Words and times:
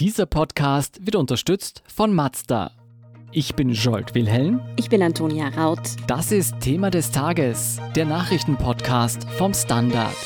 Dieser 0.00 0.26
Podcast 0.26 1.06
wird 1.06 1.14
unterstützt 1.14 1.84
von 1.86 2.12
Mazda. 2.12 2.72
Ich 3.30 3.54
bin 3.54 3.70
Jolt 3.70 4.16
Wilhelm. 4.16 4.60
Ich 4.74 4.88
bin 4.88 5.00
Antonia 5.04 5.46
Raut. 5.50 5.78
Das 6.08 6.32
ist 6.32 6.58
Thema 6.58 6.90
des 6.90 7.12
Tages, 7.12 7.78
der 7.94 8.04
Nachrichtenpodcast 8.04 9.22
vom 9.38 9.54
Standard. 9.54 10.16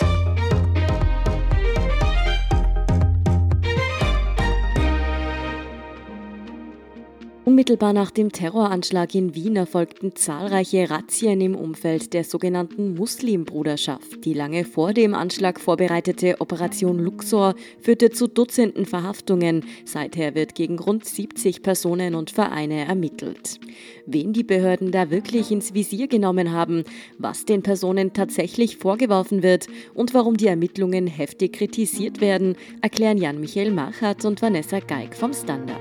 Unmittelbar 7.48 7.94
nach 7.94 8.10
dem 8.10 8.30
Terroranschlag 8.30 9.14
in 9.14 9.34
Wien 9.34 9.56
erfolgten 9.56 10.14
zahlreiche 10.14 10.90
Razzien 10.90 11.40
im 11.40 11.56
Umfeld 11.56 12.12
der 12.12 12.22
sogenannten 12.22 12.92
Muslimbruderschaft. 12.94 14.22
Die 14.26 14.34
lange 14.34 14.66
vor 14.66 14.92
dem 14.92 15.14
Anschlag 15.14 15.58
vorbereitete 15.58 16.42
Operation 16.42 16.98
Luxor 16.98 17.54
führte 17.80 18.10
zu 18.10 18.26
Dutzenden 18.28 18.84
Verhaftungen. 18.84 19.64
Seither 19.86 20.34
wird 20.34 20.54
gegen 20.56 20.78
rund 20.78 21.06
70 21.06 21.62
Personen 21.62 22.14
und 22.16 22.30
Vereine 22.30 22.84
ermittelt. 22.84 23.58
Wen 24.04 24.34
die 24.34 24.44
Behörden 24.44 24.92
da 24.92 25.08
wirklich 25.08 25.50
ins 25.50 25.72
Visier 25.72 26.06
genommen 26.06 26.52
haben, 26.52 26.84
was 27.16 27.46
den 27.46 27.62
Personen 27.62 28.12
tatsächlich 28.12 28.76
vorgeworfen 28.76 29.42
wird 29.42 29.68
und 29.94 30.12
warum 30.12 30.36
die 30.36 30.48
Ermittlungen 30.48 31.06
heftig 31.06 31.54
kritisiert 31.54 32.20
werden, 32.20 32.56
erklären 32.82 33.16
Jan-Michael 33.16 33.72
Machat 33.72 34.26
und 34.26 34.42
Vanessa 34.42 34.80
Geig 34.80 35.16
vom 35.16 35.32
Standard. 35.32 35.78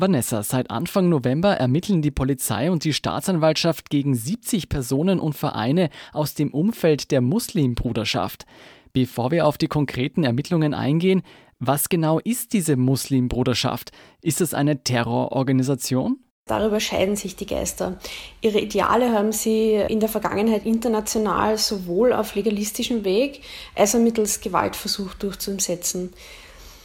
Vanessa, 0.00 0.42
seit 0.42 0.70
Anfang 0.70 1.08
November 1.08 1.54
ermitteln 1.54 2.02
die 2.02 2.10
Polizei 2.10 2.70
und 2.70 2.84
die 2.84 2.92
Staatsanwaltschaft 2.92 3.90
gegen 3.90 4.14
70 4.14 4.68
Personen 4.68 5.20
und 5.20 5.34
Vereine 5.34 5.90
aus 6.12 6.34
dem 6.34 6.52
Umfeld 6.52 7.10
der 7.10 7.20
Muslimbruderschaft. 7.20 8.46
Bevor 8.92 9.30
wir 9.30 9.46
auf 9.46 9.58
die 9.58 9.68
konkreten 9.68 10.24
Ermittlungen 10.24 10.74
eingehen, 10.74 11.22
was 11.58 11.88
genau 11.88 12.18
ist 12.20 12.52
diese 12.52 12.76
Muslimbruderschaft? 12.76 13.92
Ist 14.22 14.40
es 14.40 14.54
eine 14.54 14.82
Terrororganisation? 14.82 16.18
Darüber 16.46 16.80
scheiden 16.80 17.14
sich 17.14 17.36
die 17.36 17.46
Geister. 17.46 17.98
Ihre 18.40 18.58
Ideale 18.58 19.12
haben 19.12 19.32
sie 19.32 19.74
in 19.74 20.00
der 20.00 20.08
Vergangenheit 20.08 20.64
international 20.64 21.58
sowohl 21.58 22.12
auf 22.12 22.34
legalistischem 22.34 23.04
Weg 23.04 23.42
als 23.74 23.94
auch 23.94 24.00
mittels 24.00 24.40
Gewalt 24.40 24.74
versucht 24.74 25.22
durchzusetzen. 25.22 26.12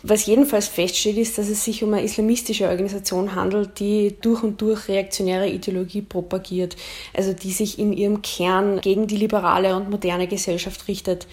Was 0.06 0.26
jedenfalls 0.26 0.68
feststeht, 0.68 1.16
ist, 1.16 1.38
dass 1.38 1.48
es 1.48 1.64
sich 1.64 1.82
um 1.82 1.94
eine 1.94 2.04
islamistische 2.04 2.68
Organisation 2.68 3.36
handelt, 3.36 3.80
die 3.80 4.18
durch 4.20 4.44
und 4.44 4.62
durch 4.62 4.90
reaktionäre 4.90 5.48
Ideologie 5.48 6.02
propagiert, 6.02 6.76
also 7.14 7.32
die 7.32 7.54
sich 7.54 7.80
in 7.80 7.94
ihrem 7.94 8.22
Kern 8.22 8.82
gegen 8.82 9.08
die 9.08 9.16
liberale 9.16 9.78
und 9.78 9.90
moderne 9.90 10.28
Gesellschaft 10.28 10.90
richtet. 10.90 11.26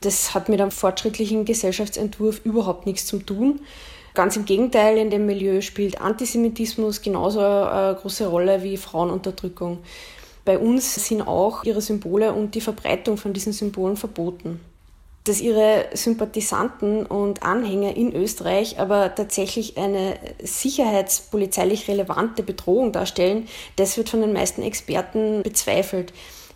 Das 0.00 0.32
hat 0.32 0.48
mit 0.48 0.58
einem 0.58 0.70
fortschrittlichen 0.70 1.44
Gesellschaftsentwurf 1.44 2.40
überhaupt 2.44 2.86
nichts 2.86 3.04
zu 3.04 3.18
tun. 3.18 3.60
Ganz 4.14 4.36
im 4.36 4.46
Gegenteil, 4.46 4.96
in 4.96 5.10
dem 5.10 5.26
Milieu 5.26 5.60
spielt 5.60 6.00
Antisemitismus 6.00 7.02
genauso 7.02 7.40
eine 7.40 7.94
große 8.00 8.26
Rolle 8.26 8.62
wie 8.62 8.78
Frauenunterdrückung. 8.78 9.80
Bei 10.46 10.58
uns 10.58 10.94
sind 10.94 11.20
auch 11.20 11.62
ihre 11.64 11.82
Symbole 11.82 12.32
und 12.32 12.54
die 12.54 12.62
Verbreitung 12.62 13.18
von 13.18 13.34
diesen 13.34 13.52
Symbolen 13.52 13.98
verboten 13.98 14.60
dass 15.24 15.40
ihre 15.40 15.86
Sympathisanten 15.94 17.06
und 17.06 17.42
Anhänger 17.42 17.96
in 17.96 18.14
Österreich 18.14 18.78
aber 18.78 19.14
tatsächlich 19.14 19.78
eine 19.78 20.16
sicherheitspolizeilich 20.42 21.88
relevante 21.88 22.42
Bedrohung 22.42 22.92
darstellen, 22.92 23.48
das 23.76 23.96
wird 23.96 24.10
von 24.10 24.20
den 24.20 24.34
meisten 24.34 24.62
Experten 24.62 25.42
bezweifelt. 25.42 26.12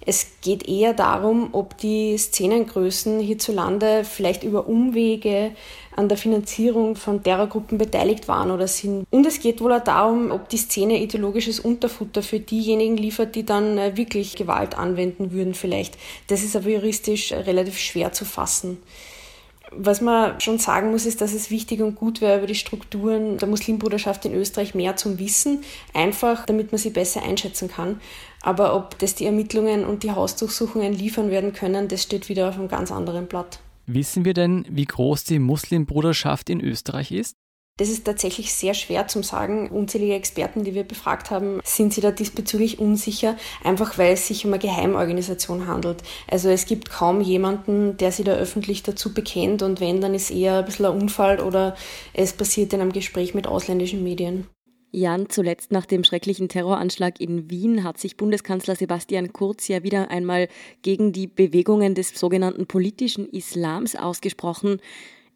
Es 0.08 0.26
geht 0.40 0.66
eher 0.66 0.94
darum, 0.94 1.50
ob 1.52 1.76
die 1.76 2.16
Szenengrößen 2.16 3.20
hierzulande 3.20 4.04
vielleicht 4.04 4.42
über 4.42 4.66
Umwege 4.66 5.50
an 5.96 6.08
der 6.08 6.16
Finanzierung 6.16 6.96
von 6.96 7.22
Terrorgruppen 7.22 7.76
beteiligt 7.76 8.26
waren 8.26 8.50
oder 8.50 8.68
sind. 8.68 9.06
Und 9.10 9.26
es 9.26 9.38
geht 9.38 9.60
wohl 9.60 9.74
auch 9.74 9.84
darum, 9.84 10.30
ob 10.30 10.48
die 10.48 10.56
Szene 10.56 11.02
ideologisches 11.02 11.60
Unterfutter 11.60 12.22
für 12.22 12.40
diejenigen 12.40 12.96
liefert, 12.96 13.34
die 13.34 13.44
dann 13.44 13.76
äh, 13.76 13.98
wirklich 13.98 14.34
Gewalt 14.34 14.78
anwenden 14.78 15.30
würden 15.30 15.52
vielleicht. 15.52 15.98
Das 16.28 16.42
ist 16.42 16.56
aber 16.56 16.70
juristisch 16.70 17.30
relativ 17.32 17.76
schwer 17.76 18.10
zu 18.10 18.24
fassen. 18.24 18.78
Was 19.70 20.00
man 20.00 20.40
schon 20.40 20.58
sagen 20.58 20.90
muss, 20.90 21.06
ist, 21.06 21.20
dass 21.20 21.34
es 21.34 21.50
wichtig 21.50 21.80
und 21.80 21.94
gut 21.94 22.20
wäre, 22.20 22.38
über 22.38 22.46
die 22.46 22.54
Strukturen 22.54 23.38
der 23.38 23.48
Muslimbruderschaft 23.48 24.24
in 24.24 24.34
Österreich 24.34 24.74
mehr 24.74 24.96
zu 24.96 25.18
wissen, 25.18 25.62
einfach 25.94 26.46
damit 26.46 26.72
man 26.72 26.78
sie 26.78 26.90
besser 26.90 27.22
einschätzen 27.22 27.68
kann. 27.68 28.00
Aber 28.42 28.74
ob 28.74 28.98
das 28.98 29.14
die 29.14 29.26
Ermittlungen 29.26 29.84
und 29.84 30.02
die 30.02 30.12
Hausdurchsuchungen 30.12 30.92
liefern 30.92 31.30
werden 31.30 31.52
können, 31.52 31.88
das 31.88 32.02
steht 32.02 32.28
wieder 32.28 32.48
auf 32.48 32.58
einem 32.58 32.68
ganz 32.68 32.90
anderen 32.90 33.26
Blatt. 33.26 33.60
Wissen 33.86 34.24
wir 34.24 34.34
denn, 34.34 34.66
wie 34.68 34.84
groß 34.84 35.24
die 35.24 35.38
Muslimbruderschaft 35.38 36.50
in 36.50 36.60
Österreich 36.60 37.10
ist? 37.10 37.36
Das 37.78 37.88
ist 37.88 38.04
tatsächlich 38.04 38.52
sehr 38.52 38.74
schwer 38.74 39.06
zu 39.06 39.22
sagen. 39.22 39.70
Unzählige 39.70 40.14
Experten, 40.14 40.64
die 40.64 40.74
wir 40.74 40.82
befragt 40.82 41.30
haben, 41.30 41.60
sind 41.62 41.94
sie 41.94 42.00
da 42.00 42.10
diesbezüglich 42.10 42.80
unsicher, 42.80 43.36
einfach 43.62 43.98
weil 43.98 44.14
es 44.14 44.26
sich 44.26 44.44
um 44.44 44.52
eine 44.52 44.60
Geheimorganisation 44.60 45.68
handelt. 45.68 46.02
Also 46.28 46.48
es 46.48 46.66
gibt 46.66 46.90
kaum 46.90 47.20
jemanden, 47.20 47.96
der 47.96 48.10
sich 48.10 48.24
da 48.24 48.32
öffentlich 48.32 48.82
dazu 48.82 49.14
bekennt 49.14 49.62
und 49.62 49.80
wenn, 49.80 50.00
dann 50.00 50.12
ist 50.12 50.32
eher 50.32 50.58
ein 50.58 50.64
bisschen 50.64 50.86
ein 50.86 51.00
Unfall 51.00 51.40
oder 51.40 51.76
es 52.14 52.32
passiert 52.32 52.72
in 52.72 52.80
einem 52.80 52.92
Gespräch 52.92 53.32
mit 53.32 53.46
ausländischen 53.46 54.02
Medien. 54.02 54.48
Jan, 54.90 55.28
zuletzt 55.28 55.70
nach 55.70 55.86
dem 55.86 56.02
schrecklichen 56.02 56.48
Terroranschlag 56.48 57.20
in 57.20 57.50
Wien 57.50 57.84
hat 57.84 57.98
sich 57.98 58.16
Bundeskanzler 58.16 58.74
Sebastian 58.74 59.32
Kurz 59.32 59.68
ja 59.68 59.84
wieder 59.84 60.10
einmal 60.10 60.48
gegen 60.82 61.12
die 61.12 61.26
Bewegungen 61.26 61.94
des 61.94 62.18
sogenannten 62.18 62.66
politischen 62.66 63.28
Islams 63.28 63.94
ausgesprochen. 63.94 64.80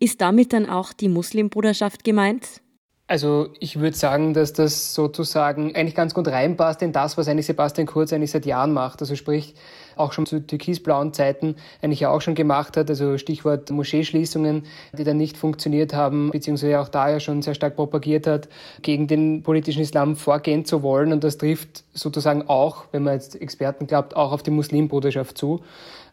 Ist 0.02 0.20
damit 0.20 0.52
dann 0.52 0.68
auch 0.68 0.92
die 0.92 1.08
Muslimbruderschaft 1.08 2.02
gemeint? 2.02 2.60
Also 3.06 3.50
ich 3.60 3.78
würde 3.78 3.96
sagen, 3.96 4.34
dass 4.34 4.52
das 4.52 4.94
sozusagen 4.94 5.76
eigentlich 5.76 5.94
ganz 5.94 6.12
gut 6.12 6.26
reinpasst 6.26 6.82
in 6.82 6.92
das, 6.92 7.16
was 7.16 7.28
eigentlich 7.28 7.46
Sebastian 7.46 7.86
Kurz 7.86 8.12
eigentlich 8.12 8.32
seit 8.32 8.44
Jahren 8.44 8.72
macht. 8.72 9.00
Also 9.00 9.14
sprich, 9.14 9.54
auch 9.94 10.12
schon 10.12 10.26
zu 10.26 10.44
türkisblauen 10.44 11.12
Zeiten 11.12 11.54
eigentlich 11.82 12.04
auch 12.06 12.20
schon 12.20 12.34
gemacht 12.34 12.76
hat. 12.76 12.90
Also 12.90 13.16
Stichwort 13.16 13.70
Moscheeschließungen, 13.70 14.64
die 14.92 15.04
dann 15.04 15.18
nicht 15.18 15.36
funktioniert 15.36 15.94
haben, 15.94 16.32
beziehungsweise 16.32 16.80
auch 16.80 16.88
da 16.88 17.08
ja 17.08 17.20
schon 17.20 17.40
sehr 17.42 17.54
stark 17.54 17.76
propagiert 17.76 18.26
hat, 18.26 18.48
gegen 18.80 19.06
den 19.06 19.44
politischen 19.44 19.82
Islam 19.82 20.16
vorgehen 20.16 20.64
zu 20.64 20.82
wollen. 20.82 21.12
Und 21.12 21.22
das 21.22 21.38
trifft 21.38 21.84
sozusagen 21.94 22.48
auch, 22.48 22.86
wenn 22.90 23.04
man 23.04 23.14
jetzt 23.14 23.40
Experten 23.40 23.86
glaubt, 23.86 24.16
auch 24.16 24.32
auf 24.32 24.42
die 24.42 24.50
Muslimbruderschaft 24.50 25.38
zu. 25.38 25.60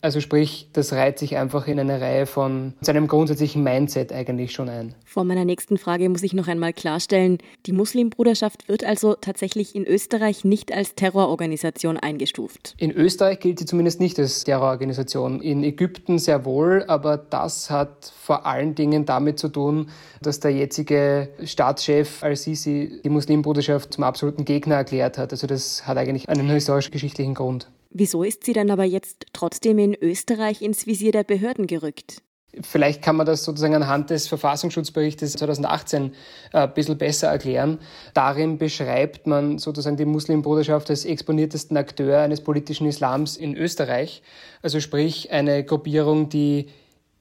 Also 0.01 0.21
sprich, 0.21 0.69
das 0.73 0.93
reiht 0.93 1.19
sich 1.19 1.35
einfach 1.35 1.67
in 1.67 1.79
eine 1.79 1.99
Reihe 1.99 2.25
von 2.25 2.73
seinem 2.81 3.07
grundsätzlichen 3.07 3.63
Mindset 3.63 4.13
eigentlich 4.13 4.53
schon 4.53 4.69
ein. 4.69 4.95
Vor 5.05 5.25
meiner 5.25 5.43
nächsten 5.43 5.77
Frage 5.77 6.07
muss 6.07 6.23
ich 6.23 6.33
noch 6.33 6.47
einmal 6.47 6.71
klarstellen, 6.71 7.39
die 7.65 7.73
Muslimbruderschaft 7.73 8.69
wird 8.69 8.85
also 8.85 9.15
tatsächlich 9.15 9.75
in 9.75 9.85
Österreich 9.85 10.45
nicht 10.45 10.73
als 10.73 10.95
Terrororganisation 10.95 11.97
eingestuft. 11.97 12.75
In 12.77 12.91
Österreich 12.91 13.39
gilt 13.39 13.59
sie 13.59 13.65
zumindest 13.65 13.99
nicht 13.99 14.17
als 14.19 14.43
Terrororganisation. 14.45 15.41
In 15.41 15.63
Ägypten 15.63 16.17
sehr 16.17 16.45
wohl, 16.45 16.85
aber 16.88 17.17
das 17.17 17.69
hat 17.69 18.13
vor 18.21 18.45
allen 18.45 18.75
Dingen 18.75 19.05
damit 19.05 19.39
zu 19.39 19.49
tun, 19.49 19.89
dass 20.21 20.39
der 20.39 20.51
jetzige 20.51 21.29
Staatschef 21.43 22.23
Al-Sisi 22.23 23.01
die 23.03 23.09
Muslimbruderschaft 23.09 23.93
zum 23.93 24.05
absoluten 24.05 24.45
Gegner 24.45 24.75
erklärt 24.75 25.17
hat. 25.17 25.31
Also 25.31 25.47
das 25.47 25.85
hat 25.85 25.97
eigentlich 25.97 26.29
einen 26.29 26.49
historisch-geschichtlichen 26.49 27.33
Grund. 27.33 27.67
Wieso 27.89 28.23
ist 28.23 28.44
sie 28.44 28.53
dann 28.53 28.69
aber 28.69 28.83
jetzt 28.83 29.27
trotzdem 29.33 29.79
in 29.79 29.95
Österreich 29.95 30.61
ins 30.61 30.85
Visier 30.85 31.11
der 31.11 31.23
Behörden 31.23 31.66
gerückt? 31.66 32.22
Vielleicht 32.61 33.03
kann 33.03 33.16
man 33.16 33.27
das 33.27 33.44
sozusagen 33.44 33.75
anhand 33.75 34.09
des 34.09 34.27
Verfassungsschutzberichtes 34.27 35.33
2018 35.33 36.13
äh, 36.51 36.57
ein 36.57 36.73
bisschen 36.73 36.97
besser 36.97 37.27
erklären. 37.27 37.79
Darin 38.16 38.57
beschreibt 38.57 39.27
man 39.27 39.59
sozusagen 39.59 39.97
die 39.97 40.05
Muslimbruderschaft 40.05 40.89
als 40.89 41.05
exponiertesten 41.05 41.77
Akteur 41.77 42.19
eines 42.19 42.41
politischen 42.41 42.88
Islams 42.88 43.38
in 43.38 43.55
Österreich. 43.55 44.23
Also 44.63 44.79
sprich 44.79 45.31
eine 45.31 45.63
Gruppierung, 45.63 46.29
die 46.29 46.69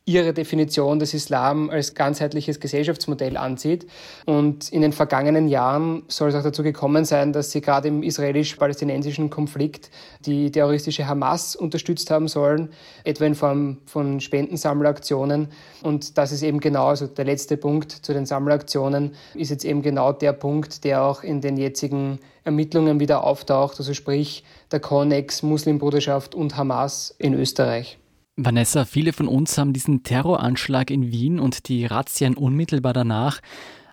ihre 0.09 0.33
Definition 0.33 0.99
des 0.99 1.13
Islam 1.13 1.69
als 1.69 1.95
ganzheitliches 1.95 2.61
Gesellschaftsmodell 2.61 3.37
ansieht. 3.37 3.87
Und 4.25 4.71
in 4.71 4.81
den 4.81 4.93
vergangenen 4.93 5.49
Jahren 5.49 6.03
soll 6.09 6.31
es 6.31 6.35
auch 6.35 6.43
dazu 6.43 6.63
gekommen 6.63 7.05
sein, 7.05 7.35
dass 7.35 7.53
sie 7.53 7.61
gerade 7.61 7.89
im 7.89 8.03
israelisch-palästinensischen 8.03 9.29
Konflikt 9.29 9.91
die 10.25 10.51
terroristische 10.51 11.07
Hamas 11.07 11.55
unterstützt 11.55 12.11
haben 12.11 12.27
sollen, 12.27 12.71
etwa 13.05 13.27
in 13.27 13.35
Form 13.35 13.79
von 13.85 14.21
Spendensammelaktionen. 14.21 15.49
Und 15.83 16.17
das 16.17 16.33
ist 16.33 16.43
eben 16.43 16.61
genau, 16.61 16.87
also 16.87 17.07
der 17.07 17.27
letzte 17.27 17.59
Punkt 17.59 17.93
zu 17.93 18.15
den 18.15 18.25
Sammelaktionen 18.25 19.13
ist 19.35 19.51
jetzt 19.51 19.67
eben 19.67 19.83
genau 19.83 20.13
der 20.13 20.33
Punkt, 20.33 20.85
der 20.85 21.03
auch 21.03 21.23
in 21.23 21.43
den 21.43 21.59
jetzigen 21.59 22.19
Ermittlungen 22.45 22.99
wieder 22.99 23.25
auftaucht, 23.25 23.79
also 23.79 23.93
sprich 23.93 24.43
der 24.73 24.81
Connex, 24.81 25.43
Muslimbruderschaft 25.43 26.35
und 26.35 26.57
Hamas 26.57 27.15
in 27.19 27.35
Österreich. 27.35 27.99
Vanessa, 28.41 28.85
viele 28.85 29.13
von 29.13 29.27
uns 29.27 29.59
haben 29.59 29.73
diesen 29.73 30.05
Terroranschlag 30.05 30.93
in 30.93 31.11
Wien 31.11 31.41
und 31.41 31.69
die 31.69 31.85
Razzien 31.87 32.37
unmittelbar 32.37 32.93
danach 32.93 33.41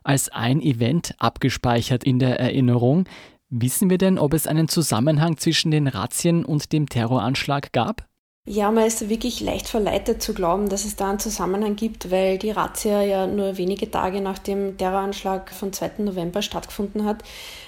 als 0.04 0.30
ein 0.30 0.62
Event 0.62 1.16
abgespeichert 1.18 2.04
in 2.04 2.20
der 2.20 2.40
Erinnerung. 2.40 3.06
Wissen 3.50 3.90
wir 3.90 3.98
denn, 3.98 4.20
ob 4.20 4.36
es 4.36 4.46
einen 4.46 4.68
Zusammenhang 4.68 5.38
zwischen 5.38 5.72
den 5.72 5.88
Razzien 5.88 6.46
und 6.46 6.74
dem 6.74 6.88
Terroranschlag 6.88 7.74
gab? 7.74 8.06
Ja, 8.48 8.70
man 8.70 8.86
ist 8.86 9.10
wirklich 9.10 9.42
leicht 9.42 9.68
verleitet 9.68 10.22
zu 10.22 10.36
glauben, 10.36 10.70
dass 10.70 10.86
es 10.86 10.96
da 10.96 11.10
einen 11.10 11.18
Zusammenhang 11.18 11.76
gibt, 11.76 12.12
weil 12.12 12.38
die 12.38 12.52
Razzia 12.52 13.02
ja 13.02 13.26
nur 13.26 13.58
wenige 13.58 13.90
Tage 13.90 14.22
nach 14.22 14.38
dem 14.38 14.78
Terroranschlag 14.78 15.50
von 15.50 15.74
2. 15.74 16.04
November 16.04 16.44
stattgefunden 16.44 17.06
hat 17.06 17.24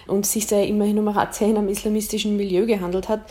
und 0.05 0.27
sich 0.27 0.45
da 0.45 0.61
immerhin 0.61 0.99
um 0.99 1.07
eine 1.07 1.17
Razzia 1.17 1.47
in 1.47 1.57
einem 1.57 1.69
islamistischen 1.69 2.37
Milieu 2.37 2.67
gehandelt 2.67 3.09
hat. 3.09 3.21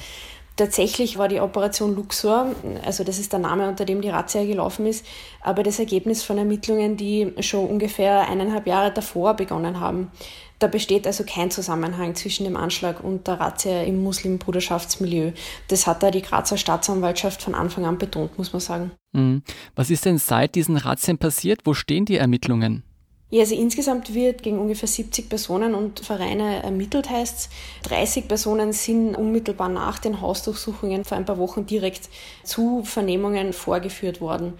Tatsächlich 0.57 1.19
war 1.19 1.29
die 1.29 1.41
Operation 1.41 1.95
Luxor, 1.95 2.55
also 2.83 3.05
das 3.05 3.19
ist 3.19 3.31
der 3.31 3.41
Name, 3.41 3.69
unter 3.69 3.85
dem 3.85 4.01
die 4.01 4.09
Razzia 4.09 4.43
gelaufen 4.47 4.87
ist, 4.87 5.05
aber 5.43 5.63
das 5.63 5.79
Ergebnis 5.79 6.23
von 6.23 6.39
Ermittlungen, 6.39 6.97
die 6.97 7.35
schon 7.41 7.69
ungefähr 7.69 8.27
eineinhalb 8.27 8.67
Jahre 8.67 8.91
davor 8.91 9.35
begonnen 9.35 9.81
haben. 9.81 10.11
Da 10.59 10.67
besteht 10.69 11.07
also 11.07 11.25
kein 11.25 11.51
Zusammenhang 11.51 12.15
zwischen 12.15 12.45
dem 12.45 12.57
Anschlag 12.57 13.05
und 13.05 13.27
der 13.27 13.39
Razzia 13.39 13.83
im 13.83 14.03
Muslimbruderschaftsmilieu. 14.03 15.33
Das 15.69 15.87
hat 15.87 16.03
da 16.03 16.11
die 16.11 16.23
Grazer 16.23 16.57
Staatsanwaltschaft 16.57 17.43
von 17.43 17.55
Anfang 17.55 17.85
an 17.85 17.99
betont, 17.99 18.39
muss 18.39 18.55
man 18.55 18.61
sagen. 18.61 18.93
Mhm. 19.13 19.43
Was 19.75 19.91
ist 19.91 20.07
denn 20.07 20.17
seit 20.17 20.55
diesen 20.55 20.79
Razzien 20.79 21.19
passiert? 21.19 21.61
Wo 21.65 21.75
stehen 21.75 22.07
die 22.07 22.17
Ermittlungen? 22.17 22.86
Ja, 23.29 23.41
also 23.41 23.57
insgesamt 23.57 24.15
wird 24.15 24.45
gegen 24.45 24.61
ungefähr 24.61 24.89
70 24.89 25.29
Personen 25.29 25.75
und 25.75 25.99
Vereine 25.99 26.63
ermittelt, 26.63 27.11
heißt 27.11 27.37
es. 27.83 27.89
30 27.89 28.29
Personen 28.29 28.73
sind 28.73 29.17
unmittelbar 29.17 29.69
nach 29.69 29.99
den 29.99 30.21
Hausdurchsuchungen 30.21 31.05
vor 31.05 31.17
ein 31.17 31.25
paar 31.25 31.39
Wochen 31.39 31.67
direkt 31.67 32.09
zu 32.45 32.85
Vernehmungen 32.85 33.53
vorgeführt 33.53 34.21
worden. 34.21 34.53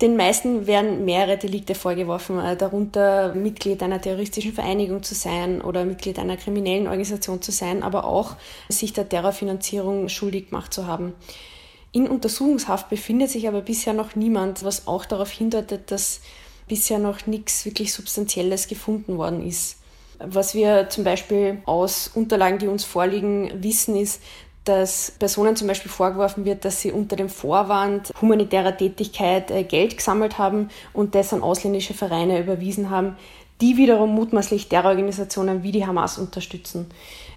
Den 0.00 0.16
meisten 0.16 0.66
werden 0.66 1.04
mehrere 1.04 1.38
Delikte 1.38 1.76
vorgeworfen, 1.76 2.40
äh, 2.40 2.56
darunter 2.56 3.34
Mitglied 3.34 3.82
einer 3.84 4.00
terroristischen 4.00 4.52
Vereinigung 4.52 5.04
zu 5.04 5.14
sein 5.14 5.60
oder 5.60 5.84
Mitglied 5.84 6.18
einer 6.18 6.36
kriminellen 6.36 6.88
Organisation 6.88 7.40
zu 7.40 7.52
sein, 7.52 7.84
aber 7.84 8.04
auch 8.04 8.34
sich 8.68 8.92
der 8.92 9.08
Terrorfinanzierung 9.08 10.08
schuldig 10.08 10.50
gemacht 10.50 10.74
zu 10.74 10.88
haben. 10.88 11.14
In 11.92 12.08
Untersuchungshaft 12.08 12.90
befindet 12.90 13.30
sich 13.30 13.46
aber 13.46 13.60
bisher 13.60 13.92
noch 13.92 14.16
niemand, 14.16 14.64
was 14.64 14.88
auch 14.88 15.04
darauf 15.04 15.30
hindeutet, 15.30 15.90
dass 15.90 16.20
bisher 16.68 16.98
noch 16.98 17.26
nichts 17.26 17.64
wirklich 17.64 17.92
Substanzielles 17.92 18.68
gefunden 18.68 19.18
worden 19.18 19.46
ist. 19.46 19.78
Was 20.18 20.54
wir 20.54 20.88
zum 20.88 21.04
Beispiel 21.04 21.62
aus 21.64 22.10
Unterlagen, 22.12 22.58
die 22.58 22.66
uns 22.66 22.84
vorliegen, 22.84 23.50
wissen, 23.62 23.96
ist, 23.96 24.20
dass 24.64 25.12
Personen 25.18 25.56
zum 25.56 25.66
Beispiel 25.66 25.90
vorgeworfen 25.90 26.44
wird, 26.44 26.64
dass 26.64 26.82
sie 26.82 26.92
unter 26.92 27.16
dem 27.16 27.30
Vorwand 27.30 28.12
humanitärer 28.20 28.76
Tätigkeit 28.76 29.50
äh, 29.50 29.64
Geld 29.64 29.96
gesammelt 29.96 30.36
haben 30.36 30.68
und 30.92 31.14
das 31.14 31.32
an 31.32 31.42
ausländische 31.42 31.94
Vereine 31.94 32.38
überwiesen 32.38 32.90
haben, 32.90 33.16
die 33.60 33.76
wiederum 33.76 34.14
mutmaßlich 34.14 34.68
Terrororganisationen 34.68 35.62
wie 35.62 35.72
die 35.72 35.86
Hamas 35.86 36.18
unterstützen. 36.18 36.86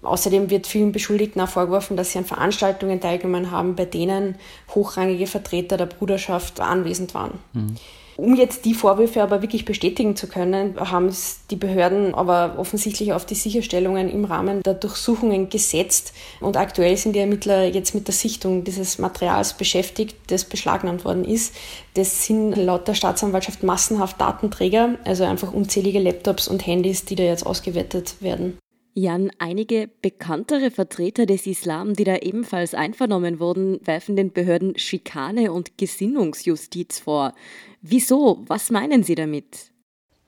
Außerdem 0.02 0.50
wird 0.50 0.66
vielen 0.66 0.92
Beschuldigten 0.92 1.40
auch 1.40 1.48
vorgeworfen, 1.48 1.96
dass 1.96 2.12
sie 2.12 2.18
an 2.18 2.24
Veranstaltungen 2.24 3.00
teilgenommen 3.00 3.50
haben, 3.50 3.76
bei 3.76 3.86
denen 3.86 4.36
hochrangige 4.74 5.26
Vertreter 5.26 5.76
der 5.76 5.86
Bruderschaft 5.86 6.60
anwesend 6.60 7.14
waren. 7.14 7.38
Mhm. 7.54 7.76
Um 8.16 8.36
jetzt 8.36 8.64
die 8.64 8.74
Vorwürfe 8.74 9.22
aber 9.22 9.42
wirklich 9.42 9.64
bestätigen 9.64 10.16
zu 10.16 10.26
können, 10.26 10.78
haben 10.78 11.06
es 11.06 11.40
die 11.50 11.56
Behörden 11.56 12.14
aber 12.14 12.54
offensichtlich 12.58 13.12
auf 13.12 13.24
die 13.24 13.34
Sicherstellungen 13.34 14.10
im 14.10 14.24
Rahmen 14.24 14.62
der 14.62 14.74
Durchsuchungen 14.74 15.48
gesetzt. 15.48 16.12
Und 16.40 16.56
aktuell 16.56 16.96
sind 16.96 17.14
die 17.14 17.20
Ermittler 17.20 17.64
jetzt 17.64 17.94
mit 17.94 18.06
der 18.06 18.14
Sichtung 18.14 18.64
dieses 18.64 18.98
Materials 18.98 19.54
beschäftigt, 19.54 20.16
das 20.26 20.44
beschlagnahmt 20.44 21.04
worden 21.04 21.24
ist. 21.24 21.54
Das 21.94 22.26
sind 22.26 22.54
laut 22.54 22.86
der 22.86 22.94
Staatsanwaltschaft 22.94 23.62
massenhaft 23.62 24.20
Datenträger, 24.20 24.90
also 25.04 25.24
einfach 25.24 25.52
unzählige 25.52 25.98
Laptops 25.98 26.48
und 26.48 26.66
Handys, 26.66 27.04
die 27.04 27.14
da 27.14 27.24
jetzt 27.24 27.46
ausgewertet 27.46 28.16
werden. 28.20 28.58
Jan, 28.94 29.30
einige 29.38 29.88
bekanntere 30.02 30.70
Vertreter 30.70 31.24
des 31.24 31.46
Islam, 31.46 31.94
die 31.94 32.04
da 32.04 32.18
ebenfalls 32.18 32.74
einvernommen 32.74 33.40
wurden, 33.40 33.80
werfen 33.86 34.16
den 34.16 34.32
Behörden 34.32 34.78
Schikane 34.78 35.50
und 35.50 35.78
Gesinnungsjustiz 35.78 36.98
vor. 36.98 37.34
Wieso? 37.80 38.44
Was 38.46 38.70
meinen 38.70 39.02
Sie 39.02 39.14
damit? 39.14 39.71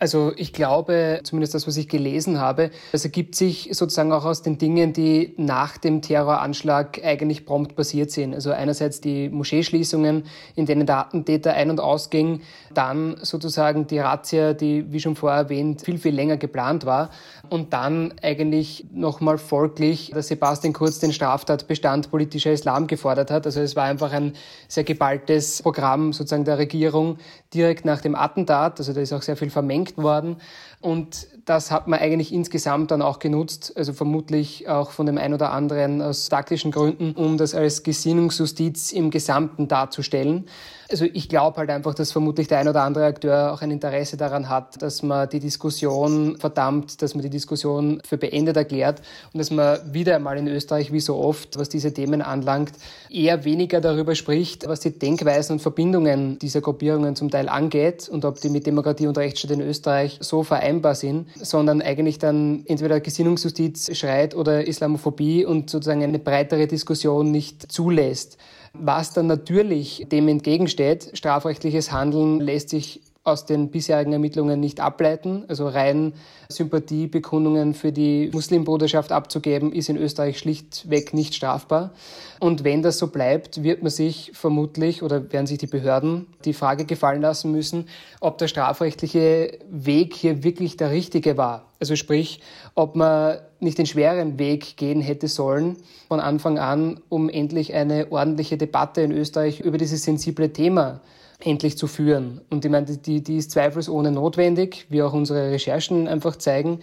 Also 0.00 0.32
ich 0.36 0.52
glaube, 0.52 1.20
zumindest 1.22 1.54
das, 1.54 1.68
was 1.68 1.76
ich 1.76 1.88
gelesen 1.88 2.40
habe, 2.40 2.70
das 2.90 3.04
ergibt 3.04 3.36
sich 3.36 3.70
sozusagen 3.72 4.12
auch 4.12 4.24
aus 4.24 4.42
den 4.42 4.58
Dingen, 4.58 4.92
die 4.92 5.34
nach 5.36 5.78
dem 5.78 6.02
Terroranschlag 6.02 7.00
eigentlich 7.04 7.46
prompt 7.46 7.76
passiert 7.76 8.10
sind. 8.10 8.34
Also 8.34 8.50
einerseits 8.50 9.00
die 9.00 9.28
Moscheeschließungen, 9.28 10.24
in 10.56 10.66
denen 10.66 10.86
der 10.86 10.98
Attentäter 10.98 11.54
ein- 11.54 11.70
und 11.70 11.78
ausging, 11.78 12.40
dann 12.74 13.16
sozusagen 13.22 13.86
die 13.86 14.00
Razzia, 14.00 14.52
die, 14.52 14.92
wie 14.92 14.98
schon 14.98 15.14
vorher 15.14 15.42
erwähnt, 15.42 15.82
viel, 15.82 15.98
viel 15.98 16.14
länger 16.14 16.38
geplant 16.38 16.84
war 16.86 17.10
und 17.48 17.72
dann 17.72 18.14
eigentlich 18.20 18.86
nochmal 18.92 19.38
folglich, 19.38 20.10
dass 20.12 20.26
Sebastian 20.26 20.72
Kurz 20.72 20.98
den 20.98 21.12
Straftatbestand 21.12 22.10
politischer 22.10 22.50
Islam 22.50 22.88
gefordert 22.88 23.30
hat. 23.30 23.46
Also 23.46 23.60
es 23.60 23.76
war 23.76 23.84
einfach 23.84 24.12
ein 24.12 24.32
sehr 24.66 24.84
geballtes 24.84 25.62
Programm 25.62 26.12
sozusagen 26.12 26.44
der 26.44 26.58
Regierung 26.58 27.18
direkt 27.54 27.84
nach 27.84 28.00
dem 28.00 28.16
Attentat. 28.16 28.80
Also 28.80 28.92
da 28.92 29.00
ist 29.00 29.12
auch 29.12 29.22
sehr 29.22 29.36
viel 29.36 29.50
vermengt 29.50 29.83
versenkt 29.84 29.96
worden. 29.96 30.36
Und 30.80 31.26
das 31.44 31.70
hat 31.70 31.88
man 31.88 32.00
eigentlich 32.00 32.32
insgesamt 32.32 32.90
dann 32.90 33.02
auch 33.02 33.18
genutzt, 33.18 33.72
also 33.76 33.92
vermutlich 33.92 34.68
auch 34.68 34.90
von 34.90 35.06
dem 35.06 35.18
einen 35.18 35.34
oder 35.34 35.52
anderen 35.52 36.00
aus 36.00 36.28
taktischen 36.28 36.70
Gründen, 36.70 37.12
um 37.12 37.36
das 37.36 37.54
als 37.54 37.82
Gesinnungsjustiz 37.82 38.92
im 38.92 39.10
Gesamten 39.10 39.68
darzustellen. 39.68 40.46
Also 40.90 41.06
ich 41.12 41.28
glaube 41.28 41.58
halt 41.58 41.70
einfach, 41.70 41.94
dass 41.94 42.12
vermutlich 42.12 42.46
der 42.46 42.58
ein 42.58 42.68
oder 42.68 42.82
andere 42.82 43.06
Akteur 43.06 43.52
auch 43.52 43.62
ein 43.62 43.70
Interesse 43.70 44.16
daran 44.16 44.48
hat, 44.48 44.80
dass 44.82 45.02
man 45.02 45.28
die 45.28 45.40
Diskussion 45.40 46.36
verdammt, 46.38 47.00
dass 47.02 47.14
man 47.14 47.22
die 47.22 47.30
Diskussion 47.30 48.00
für 48.06 48.18
beendet 48.18 48.56
erklärt 48.56 49.00
und 49.32 49.38
dass 49.38 49.50
man 49.50 49.78
wieder 49.92 50.16
einmal 50.16 50.36
in 50.38 50.46
Österreich, 50.46 50.92
wie 50.92 51.00
so 51.00 51.16
oft, 51.16 51.58
was 51.58 51.68
diese 51.68 51.92
Themen 51.92 52.22
anlangt, 52.22 52.72
eher 53.10 53.44
weniger 53.44 53.80
darüber 53.80 54.14
spricht, 54.14 54.68
was 54.68 54.80
die 54.80 54.98
Denkweisen 54.98 55.54
und 55.54 55.60
Verbindungen 55.60 56.38
dieser 56.38 56.60
Gruppierungen 56.60 57.16
zum 57.16 57.30
Teil 57.30 57.48
angeht 57.48 58.08
und 58.08 58.24
ob 58.24 58.40
die 58.40 58.50
mit 58.50 58.66
Demokratie 58.66 59.06
und 59.06 59.16
Rechtsstaat 59.16 59.52
in 59.52 59.62
Österreich 59.62 60.18
so 60.20 60.42
vereinbar 60.42 60.94
sind, 60.94 61.26
sondern 61.36 61.82
eigentlich 61.82 62.18
dann 62.18 62.64
entweder 62.66 63.00
Gesinnungsjustiz 63.00 63.96
schreit 63.96 64.34
oder 64.34 64.66
Islamophobie 64.66 65.44
und 65.44 65.70
sozusagen 65.70 66.02
eine 66.02 66.18
breitere 66.18 66.66
Diskussion 66.66 67.30
nicht 67.30 67.70
zulässt. 67.70 68.38
Was 68.72 69.12
dann 69.12 69.26
natürlich 69.26 70.06
dem 70.10 70.28
entgegensteht, 70.28 71.10
strafrechtliches 71.14 71.92
Handeln 71.92 72.40
lässt 72.40 72.70
sich 72.70 73.00
aus 73.24 73.46
den 73.46 73.70
bisherigen 73.70 74.12
Ermittlungen 74.12 74.60
nicht 74.60 74.80
ableiten. 74.80 75.44
Also 75.48 75.66
rein 75.66 76.12
Sympathiebekundungen 76.50 77.72
für 77.72 77.90
die 77.90 78.30
Muslimbruderschaft 78.32 79.12
abzugeben, 79.12 79.72
ist 79.72 79.88
in 79.88 79.96
Österreich 79.96 80.38
schlichtweg 80.38 81.14
nicht 81.14 81.34
strafbar. 81.34 81.92
Und 82.38 82.64
wenn 82.64 82.82
das 82.82 82.98
so 82.98 83.06
bleibt, 83.06 83.62
wird 83.62 83.82
man 83.82 83.90
sich 83.90 84.32
vermutlich 84.34 85.02
oder 85.02 85.32
werden 85.32 85.46
sich 85.46 85.56
die 85.56 85.66
Behörden 85.66 86.26
die 86.44 86.52
Frage 86.52 86.84
gefallen 86.84 87.22
lassen 87.22 87.50
müssen, 87.50 87.88
ob 88.20 88.36
der 88.36 88.48
strafrechtliche 88.48 89.58
Weg 89.70 90.14
hier 90.14 90.44
wirklich 90.44 90.76
der 90.76 90.90
richtige 90.90 91.38
war. 91.38 91.64
Also 91.80 91.96
sprich, 91.96 92.40
ob 92.74 92.94
man 92.94 93.38
nicht 93.64 93.78
den 93.78 93.86
schweren 93.86 94.38
Weg 94.38 94.76
gehen 94.76 95.00
hätte 95.00 95.28
sollen 95.28 95.76
von 96.08 96.20
Anfang 96.20 96.58
an, 96.58 97.00
um 97.08 97.28
endlich 97.28 97.74
eine 97.74 98.12
ordentliche 98.12 98.56
Debatte 98.56 99.00
in 99.00 99.12
Österreich 99.12 99.60
über 99.60 99.78
dieses 99.78 100.04
sensible 100.04 100.52
Thema 100.52 101.00
endlich 101.40 101.76
zu 101.76 101.86
führen. 101.86 102.40
Und 102.50 102.64
ich 102.64 102.70
meine, 102.70 102.86
die, 102.86 103.22
die 103.22 103.36
ist 103.36 103.50
zweifelsohne 103.50 104.12
notwendig, 104.12 104.86
wie 104.88 105.02
auch 105.02 105.12
unsere 105.12 105.50
Recherchen 105.50 106.08
einfach 106.08 106.36
zeigen. 106.36 106.80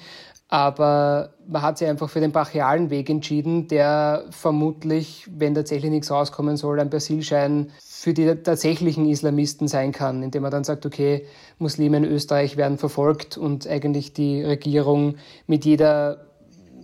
Aber 0.50 1.34
man 1.48 1.62
hat 1.62 1.78
sich 1.78 1.88
einfach 1.88 2.10
für 2.10 2.20
den 2.20 2.34
brachialen 2.34 2.90
Weg 2.90 3.10
entschieden, 3.10 3.70
der 3.70 4.26
vermutlich, 4.32 5.26
wenn 5.34 5.56
tatsächlich 5.56 5.90
nichts 5.90 6.12
rauskommen 6.12 6.58
soll, 6.58 6.82
ein 6.82 6.90
Persilschein 6.90 7.72
für 7.80 8.14
die 8.14 8.36
tatsächlichen 8.36 9.08
Islamisten 9.08 9.70
sein 9.70 9.94
kann, 9.94 10.22
indem 10.24 10.42
man 10.42 10.52
dann 10.52 10.66
sagt, 10.66 10.86
okay, 10.86 11.26
Muslime 11.58 11.98
in 11.98 12.04
Österreich 12.04 12.58
werden 12.58 12.78
verfolgt 12.78 13.38
und 13.38 13.66
eigentlich 13.66 14.12
die 14.12 14.44
Regierung 14.44 15.16
mit 15.48 15.64
jeder 15.64 16.31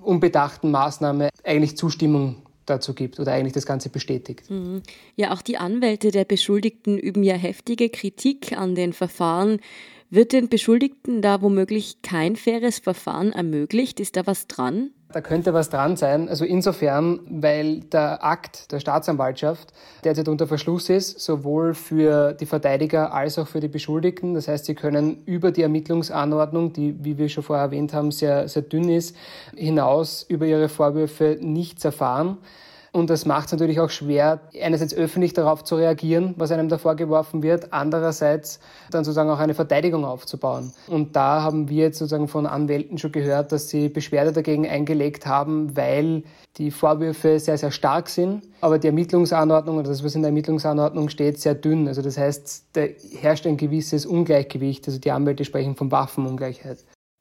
unbedachten 0.07 0.71
Maßnahme 0.71 1.29
eigentlich 1.43 1.77
Zustimmung 1.77 2.37
dazu 2.65 2.93
gibt 2.93 3.19
oder 3.19 3.33
eigentlich 3.33 3.53
das 3.53 3.65
Ganze 3.65 3.89
bestätigt. 3.89 4.49
Mhm. 4.49 4.81
Ja, 5.15 5.33
auch 5.33 5.41
die 5.41 5.57
Anwälte 5.57 6.11
der 6.11 6.25
Beschuldigten 6.25 6.97
üben 6.97 7.23
ja 7.23 7.35
heftige 7.35 7.89
Kritik 7.89 8.57
an 8.57 8.75
den 8.75 8.93
Verfahren. 8.93 9.59
Wird 10.09 10.31
den 10.31 10.47
Beschuldigten 10.47 11.21
da 11.21 11.41
womöglich 11.41 12.01
kein 12.01 12.35
faires 12.35 12.79
Verfahren 12.79 13.33
ermöglicht? 13.33 13.99
Ist 13.99 14.15
da 14.15 14.25
was 14.25 14.47
dran? 14.47 14.91
Da 15.13 15.21
könnte 15.21 15.53
was 15.53 15.69
dran 15.69 15.95
sein. 15.95 16.27
Also 16.27 16.43
insofern, 16.43 17.21
weil 17.29 17.79
der 17.79 18.25
Akt 18.25 18.71
der 18.73 18.81
Staatsanwaltschaft 18.81 19.71
derzeit 20.03 20.27
unter 20.27 20.47
Verschluss 20.47 20.89
ist, 20.89 21.21
sowohl 21.21 21.73
für 21.73 22.33
die 22.33 22.45
Verteidiger 22.45 23.13
als 23.13 23.39
auch 23.39 23.47
für 23.47 23.61
die 23.61 23.69
Beschuldigten. 23.69 24.33
Das 24.33 24.49
heißt, 24.49 24.65
sie 24.65 24.75
können 24.75 25.23
über 25.25 25.51
die 25.51 25.61
Ermittlungsanordnung, 25.61 26.73
die, 26.73 27.03
wie 27.05 27.17
wir 27.17 27.29
schon 27.29 27.43
vorher 27.43 27.65
erwähnt 27.65 27.93
haben, 27.93 28.11
sehr, 28.11 28.49
sehr 28.49 28.63
dünn 28.63 28.89
ist, 28.89 29.15
hinaus 29.55 30.25
über 30.27 30.45
ihre 30.45 30.67
Vorwürfe 30.67 31.37
nichts 31.39 31.85
erfahren. 31.85 32.37
Und 32.91 33.09
das 33.09 33.25
macht 33.25 33.47
es 33.47 33.51
natürlich 33.51 33.79
auch 33.79 33.89
schwer, 33.89 34.39
einerseits 34.61 34.93
öffentlich 34.93 35.33
darauf 35.33 35.63
zu 35.63 35.75
reagieren, 35.75 36.33
was 36.37 36.51
einem 36.51 36.69
da 36.69 36.77
vorgeworfen 36.77 37.43
wird, 37.43 37.73
andererseits 37.73 38.59
dann 38.91 39.03
sozusagen 39.03 39.29
auch 39.29 39.39
eine 39.39 39.53
Verteidigung 39.53 40.05
aufzubauen. 40.05 40.73
Und 40.87 41.15
da 41.15 41.41
haben 41.41 41.69
wir 41.69 41.83
jetzt 41.83 41.99
sozusagen 41.99 42.27
von 42.27 42.45
Anwälten 42.45 42.97
schon 42.97 43.11
gehört, 43.11 43.51
dass 43.51 43.69
sie 43.69 43.89
Beschwerde 43.89 44.31
dagegen 44.31 44.67
eingelegt 44.67 45.25
haben, 45.25 45.75
weil 45.75 46.23
die 46.57 46.71
Vorwürfe 46.71 47.39
sehr, 47.39 47.57
sehr 47.57 47.71
stark 47.71 48.09
sind, 48.09 48.43
aber 48.61 48.79
die 48.79 48.87
Ermittlungsanordnung 48.87 49.77
oder 49.77 49.89
das, 49.89 50.03
was 50.03 50.15
in 50.15 50.21
der 50.23 50.29
Ermittlungsanordnung 50.29 51.09
steht, 51.09 51.39
sehr 51.39 51.53
dünn. 51.53 51.87
Also 51.87 52.01
das 52.01 52.17
heißt, 52.17 52.65
da 52.73 52.81
herrscht 53.21 53.45
ein 53.45 53.57
gewisses 53.57 54.05
Ungleichgewicht. 54.05 54.87
Also 54.87 54.99
die 54.99 55.11
Anwälte 55.11 55.45
sprechen 55.45 55.75
von 55.75 55.91
Waffenungleichheit. 55.91 56.79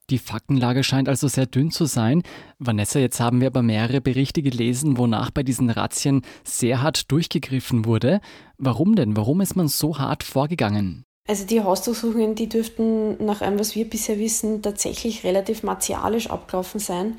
Die 0.08 0.18
Faktenlage 0.18 0.84
scheint 0.84 1.08
also 1.08 1.26
sehr 1.26 1.46
dünn 1.46 1.72
zu 1.72 1.84
sein. 1.84 2.22
Vanessa, 2.60 3.00
jetzt 3.00 3.18
haben 3.18 3.40
wir 3.40 3.48
aber 3.48 3.62
mehrere 3.62 4.00
Berichte 4.00 4.40
gelesen, 4.40 4.98
wonach 4.98 5.32
bei 5.32 5.42
diesen 5.42 5.68
Razzien 5.68 6.22
sehr 6.44 6.80
hart 6.80 7.10
durchgegriffen 7.10 7.84
wurde. 7.84 8.20
Warum 8.56 8.94
denn? 8.94 9.16
Warum 9.16 9.40
ist 9.40 9.56
man 9.56 9.66
so 9.66 9.98
hart 9.98 10.22
vorgegangen? 10.22 11.04
Also 11.26 11.44
die 11.44 11.60
Hausdurchsuchungen, 11.60 12.36
die 12.36 12.48
dürften 12.48 13.24
nach 13.24 13.40
allem, 13.40 13.58
was 13.58 13.74
wir 13.74 13.90
bisher 13.90 14.20
wissen, 14.20 14.62
tatsächlich 14.62 15.24
relativ 15.24 15.64
martialisch 15.64 16.30
abgelaufen 16.30 16.78
sein. 16.78 17.16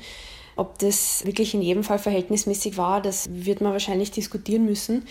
Ob 0.56 0.78
das 0.78 1.26
wirklich 1.26 1.52
in 1.52 1.60
jedem 1.60 1.84
Fall 1.84 1.98
verhältnismäßig 1.98 2.78
war, 2.78 3.02
das 3.02 3.28
wird 3.30 3.60
man 3.60 3.72
wahrscheinlich 3.72 4.12
diskutieren 4.12 4.64
müssen. 4.64 5.04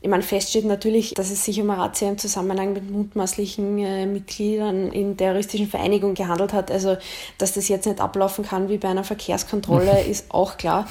Ich 0.00 0.08
meine, 0.08 0.22
fest 0.22 0.50
steht 0.50 0.64
natürlich, 0.64 1.14
dass 1.14 1.30
es 1.30 1.44
sich 1.44 1.60
um 1.60 1.70
eine 1.70 1.82
Razzia 1.82 2.08
im 2.08 2.18
Zusammenhang 2.18 2.72
mit 2.72 2.88
mutmaßlichen 2.88 3.78
äh, 3.78 4.06
Mitgliedern 4.06 4.92
in 4.92 5.16
terroristischen 5.16 5.66
Vereinigungen 5.66 6.14
gehandelt 6.14 6.52
hat. 6.52 6.70
Also, 6.70 6.96
dass 7.36 7.54
das 7.54 7.68
jetzt 7.68 7.86
nicht 7.86 8.00
ablaufen 8.00 8.44
kann 8.44 8.68
wie 8.68 8.78
bei 8.78 8.88
einer 8.88 9.02
Verkehrskontrolle, 9.02 10.02
ist 10.08 10.26
auch 10.28 10.56
klar. 10.56 10.86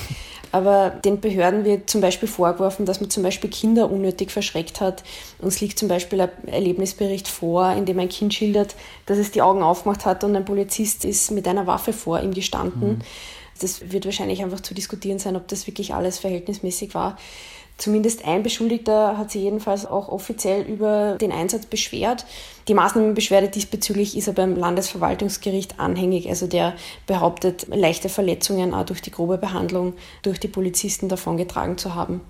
Aber 0.52 0.90
den 0.90 1.22
Behörden 1.22 1.64
wird 1.64 1.90
zum 1.90 2.02
Beispiel 2.02 2.28
vorgeworfen, 2.28 2.86
dass 2.86 3.00
man 3.00 3.10
zum 3.10 3.24
Beispiel 3.24 3.50
Kinder 3.50 3.90
unnötig 3.90 4.32
verschreckt 4.32 4.82
hat. 4.82 5.04
Uns 5.40 5.62
liegt 5.62 5.80
zum 5.80 5.88
Beispiel 5.88 6.22
ein 6.22 6.30
Erlebnisbericht 6.48 7.28
vor, 7.28 7.72
in 7.74 7.86
dem 7.86 8.00
ein 8.00 8.10
Kind 8.10 8.34
schildert, 8.34 8.76
dass 9.06 9.18
es 9.18 9.32
die 9.32 9.42
Augen 9.42 9.62
aufgemacht 9.62 10.06
hat 10.06 10.24
und 10.24 10.36
ein 10.36 10.46
Polizist 10.46 11.06
ist 11.06 11.32
mit 11.32 11.48
einer 11.48 11.68
Waffe 11.68 11.94
vor 11.94 12.22
ihm 12.22 12.34
gestanden. 12.34 12.90
Mhm. 12.90 13.02
Das 13.60 13.92
wird 13.92 14.06
wahrscheinlich 14.06 14.44
einfach 14.44 14.60
zu 14.60 14.74
diskutieren 14.74 15.20
sein, 15.20 15.36
ob 15.36 15.48
das 15.48 15.66
wirklich 15.68 15.94
alles 15.94 16.20
verhältnismäßig 16.20 16.94
war. 16.94 17.18
Zumindest 17.77 18.25
ein 18.25 18.41
Beschuldigter 18.41 19.17
hat 19.17 19.29
sich 19.29 19.43
jedenfalls 19.43 19.86
auch 19.86 20.10
offiziell 20.10 20.63
über 20.63 21.17
den 21.22 21.31
Einsatz 21.31 21.67
beschwert. 21.67 22.25
Die 22.67 22.74
Maßnahmenbeschwerde 22.74 23.50
diesbezüglich 23.50 24.17
ist 24.17 24.27
er 24.27 24.34
beim 24.34 24.55
Landesverwaltungsgericht 24.55 25.79
anhängig. 25.79 26.27
Also 26.27 26.48
der 26.48 26.74
behauptet, 27.05 27.67
leichte 27.69 28.10
Verletzungen 28.10 28.74
auch 28.74 28.86
durch 28.86 29.01
die 29.01 29.12
grobe 29.12 29.38
Behandlung 29.38 29.93
durch 30.24 30.39
die 30.39 30.48
Polizisten 30.48 31.07
davongetragen 31.07 31.77
zu 31.77 31.93
haben. 31.93 32.22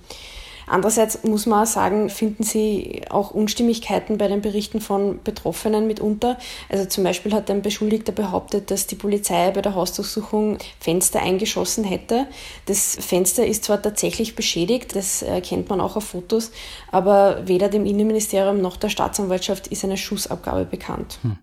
Andererseits 0.68 1.24
muss 1.24 1.46
man 1.46 1.64
auch 1.64 1.68
sagen, 1.68 2.10
finden 2.10 2.44
Sie 2.44 3.02
auch 3.10 3.32
Unstimmigkeiten 3.32 4.18
bei 4.18 4.28
den 4.28 4.42
Berichten 4.42 4.82
von 4.82 5.20
Betroffenen 5.24 5.88
mitunter. 5.88 6.38
Also 6.70 6.86
zum 6.86 7.06
Beispiel 7.06 7.34
hat 7.34 7.50
ein 7.50 7.62
Beschuldigter 7.62 8.12
behauptet, 8.12 8.70
dass 8.70 8.86
die 8.86 8.96
Polizei 8.96 9.52
bei 9.52 9.62
der 9.62 9.76
Hausdurchsuchung 9.76 10.58
Fenster 10.80 11.22
eingeschossen 11.22 11.86
hätte. 11.86 12.28
Das 12.66 12.98
Fenster 13.00 13.48
ist 13.48 13.64
zwar 13.64 13.82
tatsächlich 13.82 14.36
beschädigt, 14.36 14.96
das 14.96 15.22
erkennt 15.22 15.70
man 15.70 15.80
auch 15.80 15.96
auf 15.96 16.04
Fotos, 16.04 16.52
aber 16.92 17.48
weder 17.48 17.70
dem 17.70 17.86
Innenministerium 17.86 18.62
noch 18.62 18.76
der 18.76 18.90
Staatsanwaltschaft 18.90 19.68
ist 19.68 19.86
eine 19.86 19.98
Schussabgabe 19.98 20.66
bekannt. 20.66 21.20
Hm. 21.22 21.38